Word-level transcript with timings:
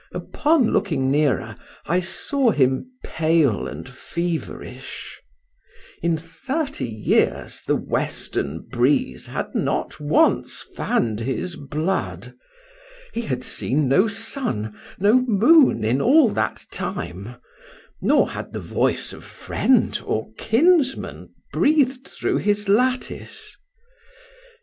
Upon 0.13 0.71
looking 0.73 1.11
nearer 1.11 1.55
I 1.85 1.99
saw 1.99 2.49
him 2.49 2.89
pale 3.05 3.67
and 3.67 3.87
feverish: 3.87 5.21
in 6.01 6.17
thirty 6.17 6.89
years 6.89 7.61
the 7.67 7.75
western 7.75 8.61
breeze 8.61 9.27
had 9.27 9.53
not 9.53 9.99
once 9.99 10.65
fann'd 10.75 11.19
his 11.19 11.55
blood;—he 11.55 12.31
had 13.21 13.43
seen 13.43 13.87
no 13.87 14.07
sun, 14.07 14.75
no 14.97 15.21
moon, 15.21 15.83
in 15.85 16.01
all 16.01 16.29
that 16.29 16.65
time—nor 16.71 18.31
had 18.31 18.53
the 18.53 18.59
voice 18.59 19.13
of 19.13 19.23
friend 19.23 20.01
or 20.03 20.31
kinsman 20.35 21.31
breathed 21.53 22.07
through 22.07 22.37
his 22.37 22.67
lattice. 22.67 23.55